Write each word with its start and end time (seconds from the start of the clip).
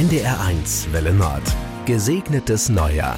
NDR1 0.00 0.90
Welle 0.92 1.12
Nord. 1.12 1.42
Gesegnetes 1.84 2.70
Neujahr. 2.70 3.16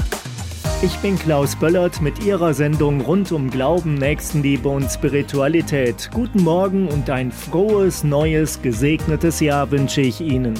Ich 0.82 0.96
bin 0.96 1.16
Klaus 1.16 1.54
Böllert 1.54 2.02
mit 2.02 2.24
Ihrer 2.24 2.54
Sendung 2.54 3.02
rund 3.02 3.30
um 3.30 3.52
Glauben, 3.52 3.94
Nächstenliebe 3.94 4.68
und 4.68 4.90
Spiritualität. 4.90 6.10
Guten 6.12 6.42
Morgen 6.42 6.88
und 6.88 7.08
ein 7.08 7.30
frohes, 7.30 8.02
neues, 8.02 8.62
gesegnetes 8.62 9.38
Jahr 9.38 9.70
wünsche 9.70 10.00
ich 10.00 10.20
Ihnen. 10.20 10.54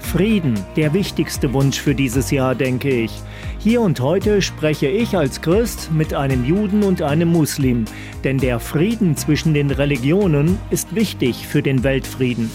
Frieden, 0.00 0.58
der 0.74 0.94
wichtigste 0.94 1.52
Wunsch 1.52 1.78
für 1.78 1.94
dieses 1.94 2.32
Jahr, 2.32 2.56
denke 2.56 2.90
ich. 2.90 3.12
Hier 3.60 3.80
und 3.80 4.00
heute 4.00 4.42
spreche 4.42 4.88
ich 4.88 5.16
als 5.16 5.40
Christ 5.42 5.92
mit 5.92 6.12
einem 6.12 6.44
Juden 6.44 6.82
und 6.82 7.02
einem 7.02 7.28
Muslim, 7.28 7.84
denn 8.24 8.38
der 8.38 8.58
Frieden 8.58 9.16
zwischen 9.16 9.54
den 9.54 9.70
Religionen 9.70 10.58
ist 10.70 10.96
wichtig 10.96 11.46
für 11.46 11.62
den 11.62 11.84
Weltfrieden. 11.84 12.50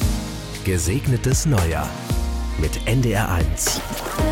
Gesegnetes 0.65 1.45
Neujahr 1.45 1.87
mit 2.63 2.79
NDR1. 2.87 4.22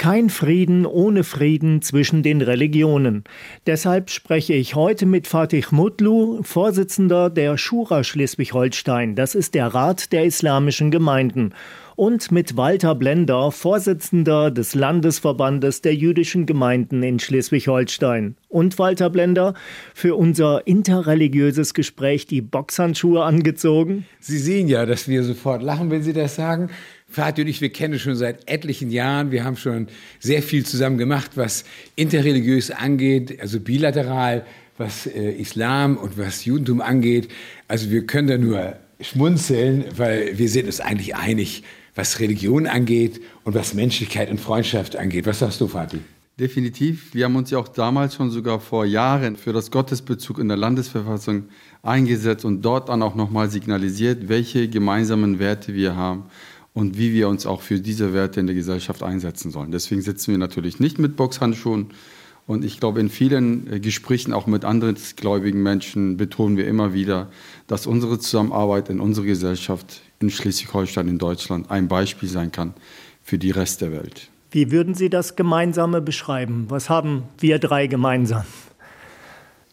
Kein 0.00 0.30
Frieden 0.30 0.86
ohne 0.86 1.24
Frieden 1.24 1.82
zwischen 1.82 2.22
den 2.22 2.40
Religionen. 2.40 3.22
Deshalb 3.66 4.08
spreche 4.08 4.54
ich 4.54 4.74
heute 4.74 5.04
mit 5.04 5.26
Fatih 5.26 5.66
Mutlu, 5.72 6.42
Vorsitzender 6.42 7.28
der 7.28 7.58
Schura 7.58 8.02
Schleswig-Holstein. 8.02 9.14
Das 9.14 9.34
ist 9.34 9.52
der 9.52 9.66
Rat 9.66 10.10
der 10.12 10.24
islamischen 10.24 10.90
Gemeinden 10.90 11.52
und 12.00 12.32
mit 12.32 12.56
Walter 12.56 12.94
Blender, 12.94 13.50
Vorsitzender 13.52 14.50
des 14.50 14.74
Landesverbandes 14.74 15.82
der 15.82 15.94
jüdischen 15.94 16.46
Gemeinden 16.46 17.02
in 17.02 17.18
Schleswig-Holstein. 17.18 18.36
Und 18.48 18.78
Walter 18.78 19.10
Blender, 19.10 19.52
für 19.92 20.16
unser 20.16 20.66
interreligiöses 20.66 21.74
Gespräch 21.74 22.24
die 22.26 22.40
Boxhandschuhe 22.40 23.22
angezogen? 23.22 24.06
Sie 24.18 24.38
sehen 24.38 24.66
ja, 24.66 24.86
dass 24.86 25.08
wir 25.08 25.22
sofort 25.24 25.62
lachen, 25.62 25.90
wenn 25.90 26.02
Sie 26.02 26.14
das 26.14 26.36
sagen. 26.36 26.70
Vati 27.10 27.42
und 27.42 27.48
ich, 27.48 27.60
wir 27.60 27.70
kennen 27.70 27.98
schon 27.98 28.14
seit 28.14 28.48
etlichen 28.48 28.90
Jahren. 28.90 29.32
Wir 29.32 29.44
haben 29.44 29.56
schon 29.56 29.88
sehr 30.20 30.42
viel 30.42 30.64
zusammen 30.64 30.96
gemacht, 30.96 31.32
was 31.34 31.64
interreligiös 31.96 32.70
angeht, 32.70 33.40
also 33.40 33.58
bilateral, 33.58 34.46
was 34.78 35.06
äh, 35.06 35.32
Islam 35.32 35.96
und 35.96 36.16
was 36.16 36.44
Judentum 36.44 36.80
angeht. 36.80 37.28
Also 37.66 37.90
wir 37.90 38.06
können 38.06 38.28
da 38.28 38.38
nur 38.38 38.76
schmunzeln, 39.00 39.84
weil 39.96 40.38
wir 40.38 40.48
sind 40.48 40.66
uns 40.66 40.80
eigentlich 40.80 41.16
einig, 41.16 41.64
was 41.96 42.20
Religion 42.20 42.66
angeht 42.66 43.20
und 43.42 43.54
was 43.54 43.74
Menschlichkeit 43.74 44.30
und 44.30 44.40
Freundschaft 44.40 44.96
angeht. 44.96 45.26
Was 45.26 45.40
sagst 45.40 45.60
du, 45.60 45.66
Fatih? 45.66 45.98
Definitiv. 46.38 47.12
Wir 47.12 47.26
haben 47.26 47.36
uns 47.36 47.50
ja 47.50 47.58
auch 47.58 47.68
damals 47.68 48.14
schon 48.14 48.30
sogar 48.30 48.60
vor 48.60 48.86
Jahren 48.86 49.36
für 49.36 49.52
das 49.52 49.70
Gottesbezug 49.70 50.38
in 50.38 50.48
der 50.48 50.56
Landesverfassung 50.56 51.44
eingesetzt 51.82 52.44
und 52.44 52.62
dort 52.62 52.88
dann 52.88 53.02
auch 53.02 53.14
nochmal 53.14 53.50
signalisiert, 53.50 54.28
welche 54.28 54.68
gemeinsamen 54.68 55.38
Werte 55.38 55.74
wir 55.74 55.96
haben 55.96 56.24
und 56.72 56.98
wie 56.98 57.12
wir 57.12 57.28
uns 57.28 57.46
auch 57.46 57.62
für 57.62 57.80
diese 57.80 58.12
Werte 58.12 58.40
in 58.40 58.46
der 58.46 58.54
Gesellschaft 58.54 59.02
einsetzen 59.02 59.50
sollen. 59.50 59.72
Deswegen 59.72 60.02
sitzen 60.02 60.30
wir 60.30 60.38
natürlich 60.38 60.80
nicht 60.80 60.98
mit 60.98 61.16
Boxhandschuhen. 61.16 61.88
Und 62.46 62.64
ich 62.64 62.80
glaube, 62.80 63.00
in 63.00 63.10
vielen 63.10 63.72
äh, 63.72 63.80
Gesprächen 63.80 64.32
auch 64.32 64.46
mit 64.46 64.64
anderen 64.64 64.96
gläubigen 65.16 65.62
Menschen 65.62 66.16
betonen 66.16 66.56
wir 66.56 66.66
immer 66.66 66.94
wieder, 66.94 67.30
dass 67.66 67.86
unsere 67.86 68.18
Zusammenarbeit 68.18 68.88
in 68.88 68.98
unserer 69.00 69.26
Gesellschaft 69.26 70.02
in 70.20 70.30
Schleswig-Holstein, 70.30 71.08
in 71.08 71.18
Deutschland, 71.18 71.70
ein 71.70 71.88
Beispiel 71.88 72.28
sein 72.28 72.50
kann 72.50 72.74
für 73.22 73.38
die 73.38 73.50
Rest 73.50 73.80
der 73.80 73.92
Welt. 73.92 74.30
Wie 74.50 74.72
würden 74.72 74.94
Sie 74.94 75.10
das 75.10 75.36
Gemeinsame 75.36 76.00
beschreiben? 76.00 76.66
Was 76.68 76.90
haben 76.90 77.22
wir 77.38 77.60
drei 77.60 77.86
gemeinsam? 77.86 78.44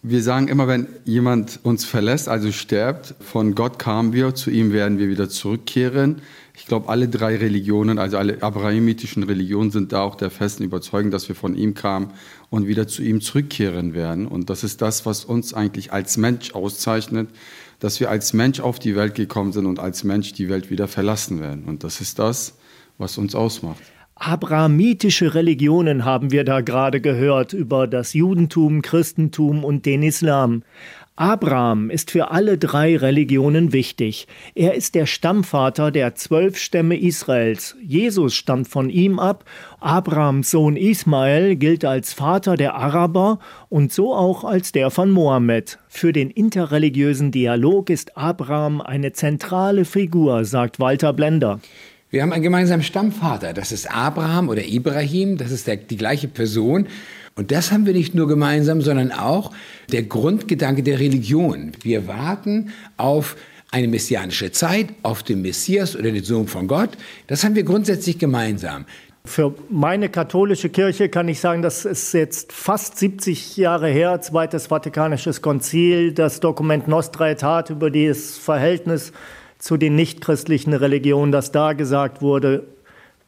Wir 0.03 0.21
sagen 0.21 0.47
immer, 0.47 0.67
wenn 0.67 0.87
jemand 1.05 1.59
uns 1.63 1.83
verlässt, 1.83 2.29
also 2.29 2.51
stirbt, 2.51 3.15
von 3.19 3.55
Gott 3.55 3.79
kamen 3.79 4.13
wir, 4.13 4.35
zu 4.35 4.51
ihm 4.51 4.71
werden 4.71 4.99
wir 4.99 5.09
wieder 5.09 5.27
zurückkehren. 5.27 6.21
Ich 6.55 6.65
glaube, 6.65 6.89
alle 6.89 7.07
drei 7.07 7.35
Religionen, 7.35 7.97
also 7.97 8.17
alle 8.17 8.41
abrahamitischen 8.41 9.23
Religionen, 9.23 9.71
sind 9.71 9.91
da 9.91 10.01
auch 10.01 10.15
der 10.15 10.29
festen 10.29 10.63
Überzeugung, 10.63 11.11
dass 11.11 11.27
wir 11.27 11.35
von 11.35 11.55
ihm 11.55 11.73
kamen 11.73 12.11
und 12.49 12.67
wieder 12.67 12.87
zu 12.87 13.01
ihm 13.01 13.21
zurückkehren 13.21 13.93
werden. 13.93 14.27
Und 14.27 14.49
das 14.49 14.63
ist 14.63 14.81
das, 14.81 15.05
was 15.05 15.25
uns 15.25 15.53
eigentlich 15.53 15.91
als 15.91 16.17
Mensch 16.17 16.53
auszeichnet 16.53 17.29
dass 17.79 17.99
wir 17.99 18.09
als 18.09 18.33
Mensch 18.33 18.59
auf 18.59 18.79
die 18.79 18.95
Welt 18.95 19.15
gekommen 19.15 19.51
sind 19.51 19.65
und 19.65 19.79
als 19.79 20.03
Mensch 20.03 20.33
die 20.33 20.49
Welt 20.49 20.69
wieder 20.69 20.87
verlassen 20.87 21.39
werden. 21.39 21.65
Und 21.65 21.83
das 21.83 22.01
ist 22.01 22.19
das, 22.19 22.55
was 22.97 23.17
uns 23.17 23.35
ausmacht. 23.35 23.81
Abrahamitische 24.19 25.35
Religionen 25.35 26.03
haben 26.03 26.31
wir 26.31 26.43
da 26.43 26.61
gerade 26.61 27.01
gehört 27.01 27.53
über 27.53 27.85
das 27.85 28.13
Judentum, 28.13 28.81
Christentum 28.81 29.63
und 29.63 29.85
den 29.85 30.01
Islam. 30.01 30.63
Abraham 31.15 31.89
ist 31.89 32.11
für 32.11 32.29
alle 32.31 32.57
drei 32.57 32.95
Religionen 32.95 33.73
wichtig. 33.73 34.27
Er 34.53 34.75
ist 34.75 34.95
der 34.95 35.05
Stammvater 35.05 35.91
der 35.91 36.15
zwölf 36.15 36.57
Stämme 36.57 36.95
Israels. 36.95 37.75
Jesus 37.81 38.35
stammt 38.35 38.67
von 38.67 38.89
ihm 38.89 39.19
ab. 39.19 39.43
Abrahams 39.79 40.51
Sohn 40.51 40.77
Ismael 40.77 41.55
gilt 41.55 41.85
als 41.85 42.13
Vater 42.13 42.55
der 42.55 42.75
Araber 42.75 43.39
und 43.69 43.91
so 43.91 44.13
auch 44.13 44.43
als 44.43 44.71
der 44.71 44.91
von 44.91 45.11
Mohammed. 45.11 45.79
Für 45.89 46.13
den 46.13 46.29
interreligiösen 46.29 47.31
Dialog 47.31 47.89
ist 47.89 48.15
Abraham 48.15 48.81
eine 48.81 49.11
zentrale 49.11 49.85
Figur, 49.85 50.45
sagt 50.45 50.79
Walter 50.79 51.13
Blender. 51.13 51.59
Wir 52.09 52.21
haben 52.21 52.31
einen 52.31 52.43
gemeinsamen 52.43 52.83
Stammvater. 52.83 53.51
Das 53.51 53.73
ist 53.73 53.91
Abraham 53.91 54.47
oder 54.47 54.65
Ibrahim. 54.65 55.37
Das 55.37 55.51
ist 55.51 55.67
der, 55.67 55.75
die 55.75 55.97
gleiche 55.97 56.29
Person. 56.29 56.87
Und 57.35 57.51
das 57.51 57.73
haben 57.73 57.85
wir 57.85 57.93
nicht 57.93 58.15
nur 58.15 58.29
gemeinsam, 58.29 58.81
sondern 58.81 59.11
auch 59.11 59.51
der 59.91 60.03
Grundgedanke 60.03 60.83
der 60.83 60.99
Religion. 60.99 61.73
Wir 61.81 62.07
warten 62.07 62.71
auf 62.95 63.35
eine 63.71 63.89
messianische 63.89 64.53
Zeit, 64.53 64.87
auf 65.03 65.21
den 65.21 65.41
Messias 65.41 65.97
oder 65.97 66.09
den 66.09 66.23
Sohn 66.23 66.47
von 66.47 66.67
Gott. 66.67 66.91
Das 67.27 67.43
haben 67.43 67.55
wir 67.55 67.63
grundsätzlich 67.63 68.17
gemeinsam. 68.17 68.85
Für 69.25 69.53
meine 69.69 70.07
katholische 70.07 70.69
Kirche 70.69 71.09
kann 71.09 71.27
ich 71.27 71.41
sagen, 71.41 71.61
das 71.61 71.83
ist 71.83 72.13
jetzt 72.13 72.53
fast 72.53 72.97
70 72.97 73.57
Jahre 73.57 73.89
her, 73.89 74.21
Zweites 74.21 74.67
Vatikanisches 74.67 75.41
Konzil, 75.41 76.13
das 76.13 76.39
Dokument 76.39 76.87
Nostra 76.87 77.25
Aetate 77.25 77.73
über 77.73 77.91
das 77.91 78.37
Verhältnis 78.37 79.11
zu 79.67 79.75
den 79.75 79.95
nichtchristlichen 79.95 80.71
Religionen, 80.71 81.33
das 81.33 81.51
da 81.51 81.73
gesagt 81.73 82.21
wurde, 82.21 82.63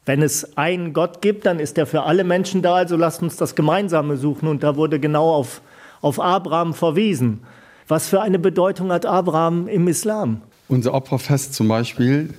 wenn 0.05 0.21
es 0.21 0.57
einen 0.57 0.93
Gott 0.93 1.21
gibt, 1.21 1.45
dann 1.45 1.59
ist 1.59 1.77
er 1.77 1.85
für 1.85 2.03
alle 2.03 2.23
Menschen 2.23 2.61
da, 2.61 2.75
also 2.75 2.95
lasst 2.95 3.21
uns 3.21 3.35
das 3.35 3.55
Gemeinsame 3.55 4.15
suchen. 4.15 4.47
Und 4.47 4.63
da 4.63 4.77
wurde 4.77 5.01
genau 5.01 5.33
auf, 5.33 5.61
auf 5.99 6.17
Abraham 6.17 6.73
verwiesen. 6.73 7.41
Was 7.89 8.07
für 8.07 8.21
eine 8.21 8.39
Bedeutung 8.39 8.89
hat 8.93 9.05
Abraham 9.05 9.67
im 9.67 9.89
Islam? 9.89 10.41
Unser 10.69 10.93
Opferfest 10.93 11.55
zum 11.55 11.67
Beispiel, 11.67 12.33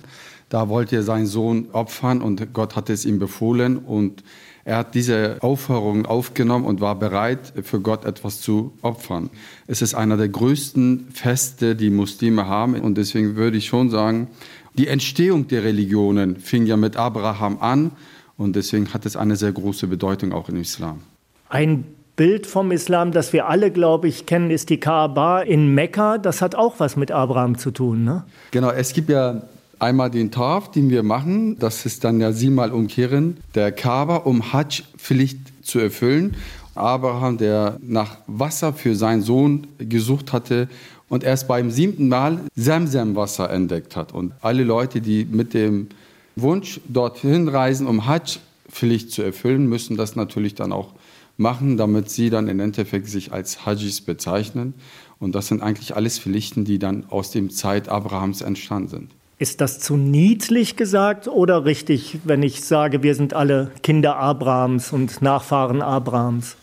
da 0.51 0.69
wollte 0.69 0.97
er 0.97 1.03
seinen 1.03 1.27
Sohn 1.27 1.69
opfern 1.73 2.21
und 2.21 2.53
Gott 2.53 2.77
hat 2.77 2.91
es 2.91 3.07
ihm 3.07 3.19
befohlen 3.19 3.79
und 3.79 4.23
er 4.65 4.77
hat 4.77 4.95
diese 4.95 5.39
Aufforderung 5.41 6.05
aufgenommen 6.05 6.67
und 6.67 6.81
war 6.81 6.99
bereit, 6.99 7.53
für 7.63 7.81
Gott 7.81 8.05
etwas 8.05 8.41
zu 8.41 8.73
opfern. 8.83 9.31
Es 9.69 9.81
ist 9.81 9.95
einer 9.95 10.17
der 10.17 10.29
größten 10.29 11.09
Feste, 11.13 11.77
die 11.77 11.89
Muslime 11.89 12.47
haben 12.47 12.75
und 12.75 12.99
deswegen 12.99 13.37
würde 13.37 13.57
ich 13.57 13.67
schon 13.67 13.91
sagen, 13.91 14.29
die 14.75 14.89
Entstehung 14.89 15.49
der 15.49 15.63
Religionen 15.63 16.37
fing 16.37 16.67
ja 16.67 16.77
mit 16.77 16.97
Abraham 16.97 17.59
an 17.61 17.93
und 18.37 18.57
deswegen 18.57 18.93
hat 18.93 19.07
es 19.07 19.17
eine 19.17 19.37
sehr 19.37 19.53
große 19.53 19.87
Bedeutung 19.87 20.33
auch 20.33 20.49
im 20.49 20.57
Islam. 20.57 21.01
Ein 21.49 21.85
Bild 22.17 22.47
vom 22.47 22.73
Islam, 22.73 23.13
das 23.13 23.33
wir 23.33 23.49
alle, 23.49 23.71
glaube 23.71 24.09
ich, 24.09 24.27
kennen, 24.27 24.51
ist 24.51 24.69
die 24.69 24.79
Kaaba 24.79 25.41
in 25.41 25.75
Mekka. 25.75 26.19
Das 26.19 26.43
hat 26.43 26.55
auch 26.55 26.75
was 26.79 26.97
mit 26.97 27.13
Abraham 27.13 27.57
zu 27.57 27.71
tun, 27.71 28.05
ne? 28.05 28.25
Genau, 28.51 28.71
es 28.71 28.93
gibt 28.93 29.09
ja 29.09 29.43
einmal 29.81 30.11
den 30.11 30.31
Taf, 30.31 30.71
den 30.71 30.91
wir 30.91 31.03
machen. 31.03 31.59
Das 31.59 31.87
ist 31.87 32.05
dann 32.05 32.21
ja 32.21 32.33
siebenmal 32.33 32.73
umkehren 32.73 33.39
der 33.55 33.73
Kaaba, 33.73 34.17
um 34.17 34.53
Hajj-Pflicht 34.53 35.39
zu 35.63 35.79
erfüllen. 35.79 36.37
Abraham, 36.75 37.39
der 37.39 37.79
nach 37.83 38.19
Wasser 38.27 38.73
für 38.73 38.95
seinen 38.95 39.23
Sohn 39.23 39.67
gesucht 39.79 40.33
hatte 40.33 40.69
und 41.09 41.25
erst 41.25 41.49
beim 41.49 41.71
siebten 41.71 42.09
Mal 42.09 42.41
Semsem-Wasser 42.55 43.51
entdeckt 43.51 43.97
hat. 43.97 44.13
Und 44.13 44.33
alle 44.41 44.65
Leute, 44.65 45.01
die 45.01 45.25
mit 45.25 45.55
dem 45.55 45.89
Wunsch 46.37 46.81
dorthin 46.89 47.49
reisen, 47.49 47.87
um 47.87 48.07
Hajj-Pflicht 48.07 49.11
zu 49.11 49.23
erfüllen, 49.23 49.69
müssen 49.69 49.97
das 49.97 50.15
natürlich 50.17 50.55
dann 50.55 50.73
auch 50.73 50.95
machen, 51.37 51.77
damit 51.77 52.11
sie 52.11 52.31
dann 52.31 52.49
im 52.49 52.61
Endeffekt 52.61 53.09
sich 53.09 53.33
als 53.33 53.67
Hajjis 53.67 54.03
bezeichnen. 54.03 54.75
Und 55.19 55.35
das 55.35 55.49
sind 55.49 55.63
eigentlich 55.63 55.97
alles 55.97 56.19
Pflichten, 56.19 56.65
die 56.65 56.79
dann 56.79 57.07
aus 57.09 57.31
dem 57.31 57.51
Zeit 57.51 57.89
Abrahams 57.89 58.43
entstanden 58.43 58.89
sind. 58.89 59.11
Ist 59.41 59.63
das 59.63 59.79
zu 59.79 59.97
niedlich 59.97 60.77
gesagt 60.77 61.27
oder 61.27 61.65
richtig, 61.65 62.19
wenn 62.25 62.43
ich 62.43 62.61
sage, 62.61 63.03
wir 63.03 63.15
sind 63.15 63.33
alle 63.33 63.71
Kinder 63.83 64.17
Abrahams 64.17 64.93
und 64.93 65.23
Nachfahren 65.23 65.81
Abrahams? 65.81 66.57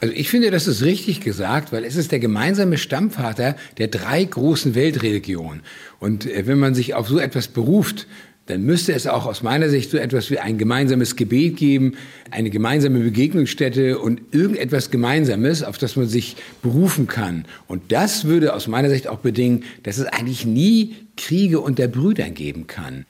Also 0.00 0.14
ich 0.14 0.30
finde, 0.30 0.50
das 0.50 0.66
ist 0.66 0.82
richtig 0.82 1.20
gesagt, 1.20 1.72
weil 1.72 1.84
es 1.84 1.94
ist 1.94 2.12
der 2.12 2.18
gemeinsame 2.18 2.78
Stammvater 2.78 3.54
der 3.76 3.88
drei 3.88 4.24
großen 4.24 4.74
Weltreligionen. 4.74 5.60
Und 6.00 6.24
äh, 6.24 6.46
wenn 6.46 6.58
man 6.58 6.74
sich 6.74 6.94
auf 6.94 7.06
so 7.06 7.18
etwas 7.18 7.48
beruft, 7.48 8.06
dann 8.46 8.62
müsste 8.62 8.92
es 8.92 9.06
auch 9.06 9.26
aus 9.26 9.42
meiner 9.42 9.68
Sicht 9.68 9.90
so 9.90 9.98
etwas 9.98 10.30
wie 10.30 10.38
ein 10.38 10.56
gemeinsames 10.56 11.16
Gebet 11.16 11.56
geben, 11.56 11.94
eine 12.30 12.50
gemeinsame 12.50 13.00
Begegnungsstätte 13.00 13.98
und 13.98 14.20
irgendetwas 14.30 14.90
Gemeinsames, 14.90 15.64
auf 15.64 15.78
das 15.78 15.96
man 15.96 16.06
sich 16.06 16.36
berufen 16.62 17.08
kann. 17.08 17.44
Und 17.66 17.90
das 17.90 18.24
würde 18.24 18.54
aus 18.54 18.68
meiner 18.68 18.88
Sicht 18.88 19.08
auch 19.08 19.18
bedingen, 19.18 19.64
dass 19.82 19.98
es 19.98 20.06
eigentlich 20.06 20.46
nie 20.46 20.94
Kriege 21.16 21.60
unter 21.60 21.88
Brüdern 21.88 22.34
geben 22.34 22.66
kann. 22.66 23.04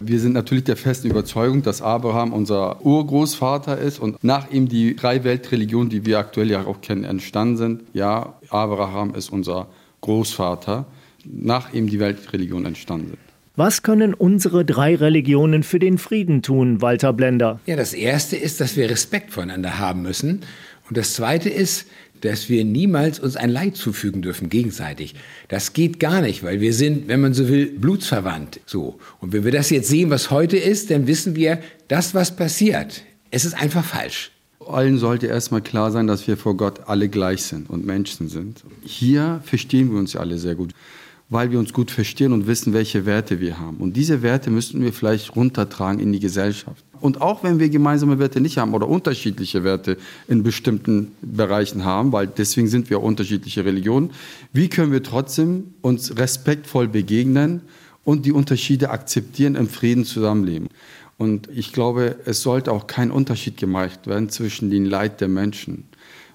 Wir 0.00 0.18
sind 0.18 0.32
natürlich 0.32 0.64
der 0.64 0.76
festen 0.76 1.08
Überzeugung, 1.08 1.62
dass 1.62 1.80
Abraham 1.80 2.32
unser 2.32 2.84
Urgroßvater 2.84 3.78
ist 3.78 4.00
und 4.00 4.22
nach 4.24 4.50
ihm 4.50 4.68
die 4.68 4.96
drei 4.96 5.22
Weltreligionen, 5.22 5.90
die 5.90 6.04
wir 6.04 6.18
aktuell 6.18 6.50
ja 6.50 6.66
auch 6.66 6.80
kennen, 6.80 7.04
entstanden 7.04 7.56
sind. 7.56 7.82
Ja, 7.92 8.34
Abraham 8.48 9.14
ist 9.14 9.30
unser 9.30 9.68
Großvater, 10.00 10.86
nach 11.24 11.72
ihm 11.72 11.88
die 11.88 12.00
Weltreligionen 12.00 12.66
entstanden 12.66 13.10
sind. 13.10 13.31
Was 13.54 13.82
können 13.82 14.14
unsere 14.14 14.64
drei 14.64 14.94
Religionen 14.94 15.62
für 15.62 15.78
den 15.78 15.98
Frieden 15.98 16.40
tun, 16.40 16.80
Walter 16.80 17.12
Blender? 17.12 17.60
Ja, 17.66 17.76
das 17.76 17.92
Erste 17.92 18.34
ist, 18.34 18.62
dass 18.62 18.78
wir 18.78 18.88
Respekt 18.88 19.30
voneinander 19.30 19.78
haben 19.78 20.00
müssen. 20.00 20.40
Und 20.88 20.96
das 20.96 21.12
Zweite 21.12 21.50
ist, 21.50 21.86
dass 22.22 22.48
wir 22.48 22.64
niemals 22.64 23.18
uns 23.20 23.36
ein 23.36 23.50
Leid 23.50 23.76
zufügen 23.76 24.22
dürfen 24.22 24.48
gegenseitig. 24.48 25.14
Das 25.48 25.74
geht 25.74 26.00
gar 26.00 26.22
nicht, 26.22 26.42
weil 26.42 26.62
wir 26.62 26.72
sind, 26.72 27.08
wenn 27.08 27.20
man 27.20 27.34
so 27.34 27.46
will, 27.50 27.66
blutsverwandt. 27.66 28.60
So. 28.64 28.98
Und 29.20 29.34
wenn 29.34 29.44
wir 29.44 29.52
das 29.52 29.68
jetzt 29.68 29.88
sehen, 29.88 30.08
was 30.08 30.30
heute 30.30 30.56
ist, 30.56 30.90
dann 30.90 31.06
wissen 31.06 31.36
wir, 31.36 31.58
das, 31.88 32.14
was 32.14 32.34
passiert, 32.34 33.02
es 33.30 33.44
ist 33.44 33.52
einfach 33.52 33.84
falsch. 33.84 34.30
Allen 34.66 34.96
sollte 34.96 35.26
erstmal 35.26 35.60
klar 35.60 35.90
sein, 35.90 36.06
dass 36.06 36.26
wir 36.26 36.38
vor 36.38 36.56
Gott 36.56 36.88
alle 36.88 37.10
gleich 37.10 37.42
sind 37.42 37.68
und 37.68 37.84
Menschen 37.84 38.30
sind. 38.30 38.62
Hier 38.82 39.42
verstehen 39.44 39.90
wir 39.92 39.98
uns 39.98 40.14
ja 40.14 40.20
alle 40.20 40.38
sehr 40.38 40.54
gut 40.54 40.72
weil 41.32 41.50
wir 41.50 41.58
uns 41.58 41.72
gut 41.72 41.90
verstehen 41.90 42.32
und 42.32 42.46
wissen, 42.46 42.74
welche 42.74 43.06
Werte 43.06 43.40
wir 43.40 43.58
haben. 43.58 43.78
Und 43.78 43.96
diese 43.96 44.20
Werte 44.20 44.50
müssten 44.50 44.82
wir 44.82 44.92
vielleicht 44.92 45.34
runtertragen 45.34 45.98
in 45.98 46.12
die 46.12 46.20
Gesellschaft. 46.20 46.84
Und 47.00 47.22
auch 47.22 47.42
wenn 47.42 47.58
wir 47.58 47.70
gemeinsame 47.70 48.18
Werte 48.18 48.40
nicht 48.40 48.58
haben 48.58 48.74
oder 48.74 48.86
unterschiedliche 48.86 49.64
Werte 49.64 49.96
in 50.28 50.42
bestimmten 50.42 51.12
Bereichen 51.22 51.84
haben, 51.84 52.12
weil 52.12 52.26
deswegen 52.26 52.68
sind 52.68 52.90
wir 52.90 53.02
unterschiedliche 53.02 53.64
Religionen, 53.64 54.10
wie 54.52 54.68
können 54.68 54.92
wir 54.92 55.02
trotzdem 55.02 55.74
uns 55.80 56.18
respektvoll 56.18 56.86
begegnen 56.86 57.62
und 58.04 58.26
die 58.26 58.32
Unterschiede 58.32 58.90
akzeptieren, 58.90 59.54
im 59.54 59.68
Frieden 59.68 60.04
zusammenleben? 60.04 60.68
Und 61.16 61.48
ich 61.54 61.72
glaube, 61.72 62.16
es 62.26 62.42
sollte 62.42 62.72
auch 62.72 62.86
kein 62.86 63.10
Unterschied 63.10 63.56
gemacht 63.56 64.06
werden 64.06 64.28
zwischen 64.28 64.70
den 64.70 64.84
Leid 64.84 65.20
der 65.20 65.28
Menschen. 65.28 65.84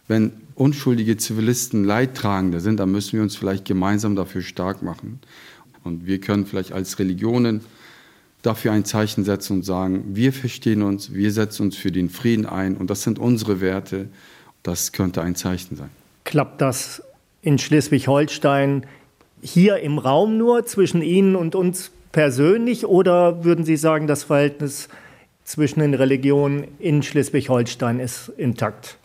Wenn 0.07 0.31
unschuldige 0.55 1.17
Zivilisten 1.17 1.83
Leidtragende 1.83 2.59
sind, 2.59 2.79
dann 2.79 2.91
müssen 2.91 3.13
wir 3.13 3.21
uns 3.21 3.35
vielleicht 3.35 3.65
gemeinsam 3.65 4.15
dafür 4.15 4.41
stark 4.41 4.81
machen. 4.81 5.19
Und 5.83 6.05
wir 6.05 6.19
können 6.19 6.45
vielleicht 6.45 6.71
als 6.71 6.99
Religionen 6.99 7.61
dafür 8.41 8.71
ein 8.71 8.85
Zeichen 8.85 9.23
setzen 9.23 9.57
und 9.57 9.63
sagen, 9.63 10.15
wir 10.15 10.31
verstehen 10.31 10.81
uns, 10.81 11.13
wir 11.13 11.31
setzen 11.31 11.63
uns 11.63 11.75
für 11.75 11.91
den 11.91 12.09
Frieden 12.09 12.45
ein 12.45 12.77
und 12.77 12.89
das 12.89 13.03
sind 13.03 13.19
unsere 13.19 13.61
Werte. 13.61 14.07
Das 14.63 14.91
könnte 14.91 15.21
ein 15.21 15.35
Zeichen 15.35 15.75
sein. 15.75 15.89
Klappt 16.23 16.61
das 16.61 17.01
in 17.41 17.57
Schleswig-Holstein 17.57 18.85
hier 19.41 19.77
im 19.77 19.97
Raum 19.97 20.37
nur 20.37 20.65
zwischen 20.65 21.01
Ihnen 21.01 21.35
und 21.35 21.55
uns 21.55 21.91
persönlich 22.11 22.85
oder 22.85 23.43
würden 23.43 23.65
Sie 23.65 23.77
sagen, 23.77 24.07
das 24.07 24.23
Verhältnis 24.23 24.89
zwischen 25.43 25.79
den 25.79 25.93
Religionen 25.93 26.65
in 26.79 27.03
Schleswig-Holstein 27.03 27.99
ist 27.99 28.29
intakt? 28.37 28.97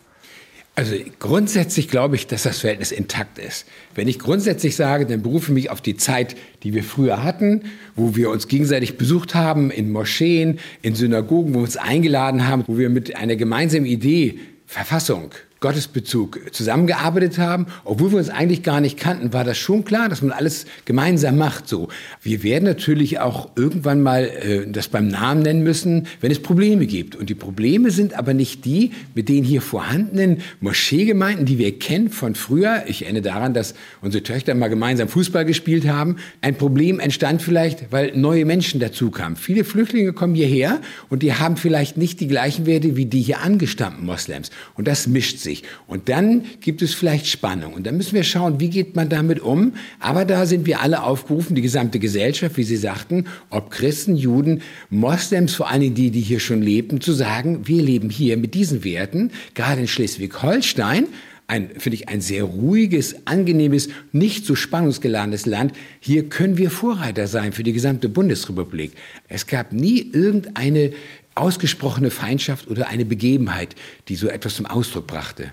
Also 0.75 0.95
grundsätzlich 1.19 1.87
glaube 1.87 2.15
ich, 2.15 2.25
dass 2.25 2.43
das 2.43 2.59
Verhältnis 2.59 2.91
intakt 2.91 3.37
ist. 3.37 3.67
Wenn 3.93 4.07
ich 4.07 4.17
grundsätzlich 4.17 4.75
sage, 4.75 5.05
dann 5.05 5.21
berufe 5.21 5.51
ich 5.51 5.53
mich 5.53 5.69
auf 5.69 5.81
die 5.81 5.97
Zeit, 5.97 6.35
die 6.63 6.73
wir 6.73 6.83
früher 6.83 7.23
hatten, 7.23 7.65
wo 7.95 8.15
wir 8.15 8.31
uns 8.31 8.47
gegenseitig 8.47 8.97
besucht 8.97 9.35
haben, 9.35 9.69
in 9.69 9.91
Moscheen, 9.91 10.59
in 10.81 10.95
Synagogen, 10.95 11.53
wo 11.53 11.59
wir 11.59 11.63
uns 11.63 11.77
eingeladen 11.77 12.47
haben, 12.47 12.63
wo 12.65 12.79
wir 12.79 12.89
mit 12.89 13.15
einer 13.15 13.35
gemeinsamen 13.35 13.85
Idee, 13.85 14.39
Verfassung, 14.65 15.29
Gottesbezug 15.63 16.41
zusammengearbeitet 16.51 17.37
haben, 17.37 17.67
obwohl 17.85 18.11
wir 18.11 18.17
uns 18.17 18.29
eigentlich 18.29 18.63
gar 18.63 18.81
nicht 18.81 18.97
kannten, 18.97 19.31
war 19.31 19.45
das 19.45 19.57
schon 19.57 19.85
klar, 19.85 20.09
dass 20.09 20.21
man 20.21 20.33
alles 20.33 20.65
gemeinsam 20.83 21.37
macht. 21.37 21.69
So, 21.69 21.87
wir 22.21 22.43
werden 22.43 22.65
natürlich 22.65 23.21
auch 23.21 23.49
irgendwann 23.55 24.03
mal 24.03 24.25
äh, 24.25 24.69
das 24.69 24.89
beim 24.89 25.07
Namen 25.07 25.41
nennen 25.41 25.63
müssen, 25.63 26.07
wenn 26.19 26.31
es 26.31 26.41
Probleme 26.41 26.85
gibt. 26.85 27.15
Und 27.15 27.29
die 27.29 27.33
Probleme 27.33 27.91
sind 27.91 28.13
aber 28.13 28.33
nicht 28.33 28.65
die 28.65 28.91
mit 29.15 29.29
den 29.29 29.45
hier 29.45 29.61
vorhandenen 29.61 30.41
Moscheegemeinden, 30.59 31.45
die 31.45 31.57
wir 31.59 31.79
kennen 31.79 32.09
von 32.09 32.35
früher. 32.35 32.83
Ich 32.87 33.03
erinnere 33.03 33.23
daran, 33.23 33.53
dass 33.53 33.73
unsere 34.01 34.21
Töchter 34.21 34.55
mal 34.55 34.67
gemeinsam 34.67 35.07
Fußball 35.07 35.45
gespielt 35.45 35.87
haben. 35.87 36.17
Ein 36.41 36.55
Problem 36.55 36.99
entstand 36.99 37.41
vielleicht, 37.41 37.89
weil 37.89 38.11
neue 38.17 38.43
Menschen 38.43 38.81
dazu 38.81 39.11
kamen. 39.11 39.37
Viele 39.37 39.63
Flüchtlinge 39.63 40.11
kommen 40.11 40.35
hierher 40.35 40.81
und 41.07 41.23
die 41.23 41.33
haben 41.33 41.55
vielleicht 41.55 41.95
nicht 41.95 42.19
die 42.19 42.27
gleichen 42.27 42.65
Werte 42.65 42.97
wie 42.97 43.05
die 43.05 43.21
hier 43.21 43.39
angestammten 43.39 44.05
Moslems. 44.05 44.51
Und 44.75 44.89
das 44.89 45.07
mischt 45.07 45.37
sich 45.39 45.52
sich. 45.53 45.63
Und 45.87 46.09
dann 46.09 46.43
gibt 46.61 46.81
es 46.81 46.93
vielleicht 46.93 47.27
Spannung. 47.27 47.73
Und 47.73 47.85
dann 47.85 47.97
müssen 47.97 48.15
wir 48.15 48.23
schauen, 48.23 48.59
wie 48.59 48.69
geht 48.69 48.95
man 48.95 49.09
damit 49.09 49.39
um. 49.39 49.73
Aber 49.99 50.25
da 50.25 50.45
sind 50.45 50.65
wir 50.65 50.81
alle 50.81 51.03
aufgerufen, 51.03 51.55
die 51.55 51.61
gesamte 51.61 51.99
Gesellschaft, 51.99 52.57
wie 52.57 52.63
Sie 52.63 52.77
sagten, 52.77 53.25
ob 53.49 53.71
Christen, 53.71 54.15
Juden, 54.15 54.61
Moslems, 54.89 55.55
vor 55.55 55.69
allem 55.69 55.93
die, 55.93 56.11
die 56.11 56.21
hier 56.21 56.39
schon 56.39 56.61
lebten, 56.61 57.01
zu 57.01 57.13
sagen, 57.13 57.67
wir 57.67 57.81
leben 57.81 58.09
hier 58.09 58.37
mit 58.37 58.53
diesen 58.53 58.83
Werten, 58.83 59.31
gerade 59.53 59.81
in 59.81 59.87
Schleswig-Holstein, 59.87 61.07
ein, 61.45 61.71
finde 61.77 61.95
ich, 61.95 62.07
ein 62.07 62.21
sehr 62.21 62.43
ruhiges, 62.45 63.27
angenehmes, 63.27 63.89
nicht 64.13 64.45
so 64.45 64.55
spannungsgeladenes 64.55 65.45
Land. 65.45 65.73
Hier 65.99 66.29
können 66.29 66.57
wir 66.57 66.71
Vorreiter 66.71 67.27
sein 67.27 67.51
für 67.51 67.63
die 67.63 67.73
gesamte 67.73 68.07
Bundesrepublik. 68.07 68.93
Es 69.27 69.45
gab 69.45 69.73
nie 69.73 70.09
irgendeine 70.13 70.93
ausgesprochene 71.35 72.11
Feindschaft 72.11 72.67
oder 72.67 72.87
eine 72.87 73.05
Begebenheit, 73.05 73.75
die 74.07 74.15
so 74.15 74.27
etwas 74.27 74.55
zum 74.55 74.65
Ausdruck 74.65 75.07
brachte. 75.07 75.51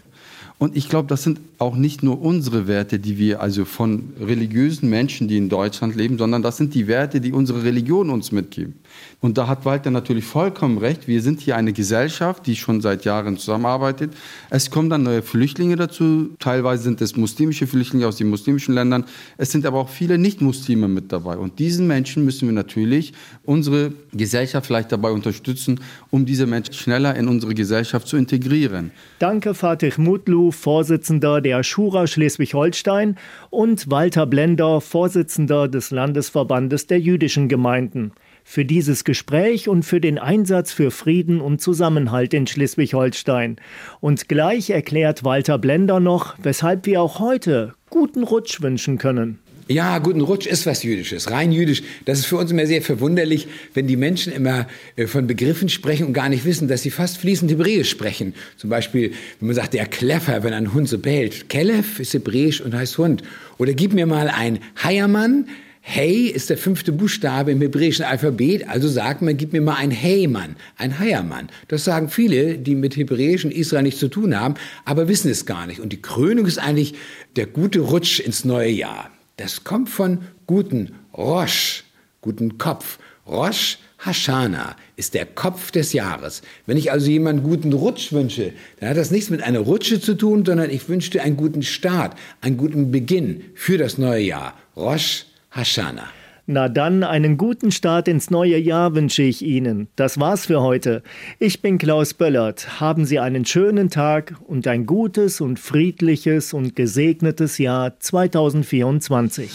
Und 0.60 0.76
ich 0.76 0.90
glaube, 0.90 1.08
das 1.08 1.22
sind 1.22 1.40
auch 1.56 1.74
nicht 1.74 2.02
nur 2.02 2.20
unsere 2.20 2.68
Werte, 2.68 2.98
die 2.98 3.16
wir 3.16 3.40
also 3.40 3.64
von 3.64 4.12
religiösen 4.20 4.90
Menschen, 4.90 5.26
die 5.26 5.38
in 5.38 5.48
Deutschland 5.48 5.96
leben, 5.96 6.18
sondern 6.18 6.42
das 6.42 6.58
sind 6.58 6.74
die 6.74 6.86
Werte, 6.86 7.22
die 7.22 7.32
unsere 7.32 7.64
Religion 7.64 8.10
uns 8.10 8.30
mitgeben. 8.30 8.74
Und 9.22 9.38
da 9.38 9.46
hat 9.46 9.64
Walter 9.64 9.90
natürlich 9.90 10.24
vollkommen 10.24 10.76
recht. 10.76 11.08
Wir 11.08 11.22
sind 11.22 11.40
hier 11.40 11.56
eine 11.56 11.72
Gesellschaft, 11.72 12.46
die 12.46 12.56
schon 12.56 12.82
seit 12.82 13.06
Jahren 13.06 13.38
zusammenarbeitet. 13.38 14.12
Es 14.50 14.70
kommen 14.70 14.90
dann 14.90 15.02
neue 15.02 15.22
Flüchtlinge 15.22 15.76
dazu. 15.76 16.28
Teilweise 16.38 16.82
sind 16.82 17.00
es 17.00 17.16
muslimische 17.16 17.66
Flüchtlinge 17.66 18.06
aus 18.06 18.16
den 18.16 18.28
muslimischen 18.28 18.74
Ländern. 18.74 19.04
Es 19.38 19.52
sind 19.52 19.64
aber 19.64 19.78
auch 19.78 19.88
viele 19.88 20.18
Nicht-Muslime 20.18 20.88
mit 20.88 21.10
dabei. 21.10 21.38
Und 21.38 21.58
diesen 21.58 21.86
Menschen 21.86 22.26
müssen 22.26 22.46
wir 22.46 22.54
natürlich 22.54 23.14
unsere 23.44 23.92
Gesellschaft 24.12 24.66
vielleicht 24.66 24.92
dabei 24.92 25.10
unterstützen, 25.10 25.80
um 26.10 26.26
diese 26.26 26.46
Menschen 26.46 26.74
schneller 26.74 27.14
in 27.16 27.28
unsere 27.28 27.54
Gesellschaft 27.54 28.08
zu 28.08 28.18
integrieren. 28.18 28.90
Danke, 29.18 29.54
Fatih 29.54 29.92
Mutlu, 29.96 30.50
Vorsitzender 30.50 31.41
der 31.41 31.62
Schura 31.62 32.06
Schleswig-Holstein 32.06 33.17
und 33.50 33.91
Walter 33.91 34.26
Blender, 34.26 34.81
Vorsitzender 34.81 35.69
des 35.69 35.91
Landesverbandes 35.91 36.87
der 36.87 37.00
jüdischen 37.00 37.49
Gemeinden 37.49 38.12
für 38.44 38.64
dieses 38.64 39.05
Gespräch 39.05 39.69
und 39.69 39.85
für 39.85 40.00
den 40.00 40.19
Einsatz 40.19 40.72
für 40.72 40.91
Frieden 40.91 41.41
und 41.41 41.60
Zusammenhalt 41.60 42.34
in 42.34 42.46
Schleswig-Holstein. 42.46 43.56
Und 44.01 44.29
gleich 44.29 44.70
erklärt 44.70 45.24
Walter 45.24 45.58
Blender 45.58 46.01
noch, 46.01 46.34
weshalb 46.43 46.86
wir 46.86 47.01
auch 47.01 47.20
heute 47.20 47.74
guten 47.91 48.24
Rutsch 48.24 48.60
wünschen 48.60 48.98
können. 48.98 49.39
Ja, 49.70 49.98
guten 49.98 50.20
Rutsch 50.20 50.48
ist 50.48 50.67
was 50.67 50.82
Jüdisches, 50.82 51.31
rein 51.31 51.53
jüdisch. 51.53 51.84
Das 52.05 52.19
ist 52.19 52.27
für 52.27 52.39
uns 52.39 52.50
immer 52.50 52.67
sehr 52.67 52.82
verwunderlich, 52.82 53.46
wenn 53.72 53.86
die 53.86 53.96
Menschen 53.96 54.32
immer 54.32 54.67
äh, 54.96 55.06
von 55.06 55.29
Begriffen 55.29 55.69
sprechen 55.69 56.08
und 56.08 56.12
gar 56.12 56.29
nicht 56.29 56.44
wissen, 56.44 56.67
dass 56.67 56.82
sie 56.82 56.91
fast 56.91 57.19
fließend 57.19 57.53
Hebräisch 57.53 57.89
sprechen. 57.89 58.34
Zum 58.56 58.69
Beispiel, 58.69 59.12
wenn 59.39 59.46
man 59.46 59.55
sagt, 59.55 59.74
der 59.74 59.86
Kleffer, 59.86 60.43
wenn 60.43 60.55
ein 60.55 60.74
Hund 60.74 60.89
so 60.89 60.98
bellt. 60.98 61.48
Kelef 61.48 62.00
ist 62.00 62.12
Hebräisch 62.15 62.60
und 62.60 62.74
heißt 62.74 62.98
Hund. 62.98 63.22
Oder 63.58 63.72
gib 63.72 63.93
mir 63.93 64.06
mal 64.06 64.27
ein 64.27 64.58
Heiermann, 64.82 65.46
Hey 65.82 66.27
ist 66.27 66.50
der 66.50 66.58
fünfte 66.58 66.91
Buchstabe 66.91 67.53
im 67.53 67.60
hebräischen 67.60 68.05
Alphabet, 68.05 68.69
also 68.69 68.89
sagt 68.89 69.22
man, 69.22 69.36
gib 69.36 69.53
mir 69.53 69.62
mal 69.62 69.77
ein 69.77 69.93
Heymann, 69.93 70.56
ein 70.77 70.98
Heiermann. 70.98 71.48
Das 71.69 71.84
sagen 71.84 72.08
viele, 72.08 72.58
die 72.58 72.74
mit 72.74 72.96
hebräischen 72.96 73.53
Israel 73.53 73.84
nichts 73.84 74.00
zu 74.00 74.08
tun 74.08 74.39
haben, 74.39 74.55
aber 74.84 75.06
wissen 75.06 75.31
es 75.31 75.46
gar 75.46 75.69
nicht. 75.69 75.79
Und 75.79 75.93
die 75.93 76.03
Krönung 76.03 76.46
ist 76.46 76.58
eigentlich 76.58 76.94
der 77.36 77.46
gute 77.46 77.81
Rutsch 77.81 78.19
ins 78.19 78.44
neue 78.44 78.69
Jahr. 78.69 79.10
Das 79.41 79.65
kommt 79.65 79.89
von 79.89 80.19
guten 80.47 80.97
Rosh, 81.17 81.85
guten 82.20 82.59
Kopf. 82.59 82.99
Rosh 83.27 83.79
Hashanah 83.97 84.77
ist 84.97 85.15
der 85.15 85.25
Kopf 85.25 85.70
des 85.70 85.94
Jahres. 85.94 86.43
Wenn 86.67 86.77
ich 86.77 86.93
also 86.93 87.09
jemanden 87.11 87.43
guten 87.43 87.73
Rutsch 87.73 88.13
wünsche, 88.13 88.53
dann 88.79 88.91
hat 88.91 88.99
das 88.99 89.11
nichts 89.11 89.31
mit 89.31 89.43
einer 89.43 89.61
Rutsche 89.61 89.99
zu 89.99 90.13
tun, 90.13 90.44
sondern 90.44 90.69
ich 90.69 90.91
wünsche 90.91 91.23
einen 91.23 91.39
guten 91.39 91.63
Start, 91.63 92.19
einen 92.43 92.59
guten 92.59 92.91
Beginn 92.91 93.44
für 93.55 93.79
das 93.79 93.97
neue 93.97 94.20
Jahr. 94.20 94.59
Rosh 94.77 95.25
Hashanah. 95.53 96.19
Na 96.52 96.69
dann, 96.69 97.04
einen 97.04 97.36
guten 97.36 97.70
Start 97.70 98.08
ins 98.08 98.28
neue 98.28 98.58
Jahr 98.58 98.96
wünsche 98.96 99.22
ich 99.22 99.40
Ihnen. 99.40 99.86
Das 99.94 100.19
war's 100.19 100.46
für 100.46 100.60
heute. 100.60 101.04
Ich 101.38 101.62
bin 101.62 101.78
Klaus 101.78 102.12
Böllert. 102.12 102.80
Haben 102.80 103.04
Sie 103.04 103.20
einen 103.20 103.44
schönen 103.44 103.88
Tag 103.88 104.34
und 104.48 104.66
ein 104.66 104.84
gutes 104.84 105.40
und 105.40 105.60
friedliches 105.60 106.52
und 106.52 106.74
gesegnetes 106.74 107.58
Jahr 107.58 108.00
2024. 108.00 109.52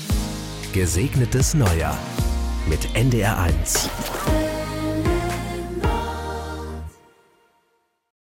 Gesegnetes 0.71 1.53
Neujahr 1.53 1.99
mit 2.69 2.87
NDR 2.95 3.39
1. 3.39 3.89